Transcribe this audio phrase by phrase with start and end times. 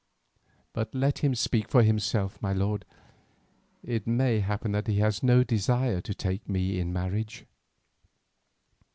[0.73, 2.85] But let him speak for himself, my lord.
[3.83, 7.45] It may happen that he has no desire to take me in marriage."